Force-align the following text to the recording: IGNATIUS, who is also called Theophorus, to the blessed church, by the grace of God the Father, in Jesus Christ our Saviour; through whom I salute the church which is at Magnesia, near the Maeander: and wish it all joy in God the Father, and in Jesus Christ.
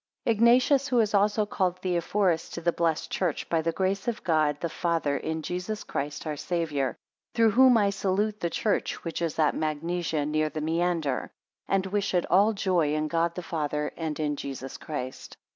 IGNATIUS, 0.25 0.87
who 0.87 0.99
is 0.99 1.13
also 1.13 1.45
called 1.45 1.77
Theophorus, 1.77 2.49
to 2.49 2.61
the 2.61 2.71
blessed 2.71 3.11
church, 3.11 3.47
by 3.49 3.61
the 3.61 3.71
grace 3.71 4.07
of 4.07 4.23
God 4.23 4.59
the 4.59 4.67
Father, 4.67 5.15
in 5.15 5.43
Jesus 5.43 5.83
Christ 5.83 6.25
our 6.25 6.35
Saviour; 6.35 6.97
through 7.35 7.51
whom 7.51 7.77
I 7.77 7.91
salute 7.91 8.39
the 8.39 8.49
church 8.49 9.03
which 9.03 9.21
is 9.21 9.37
at 9.37 9.53
Magnesia, 9.53 10.25
near 10.25 10.49
the 10.49 10.59
Maeander: 10.59 11.29
and 11.67 11.85
wish 11.85 12.15
it 12.15 12.25
all 12.31 12.51
joy 12.53 12.95
in 12.95 13.09
God 13.09 13.35
the 13.35 13.43
Father, 13.43 13.93
and 13.95 14.19
in 14.19 14.37
Jesus 14.37 14.75
Christ. 14.77 15.37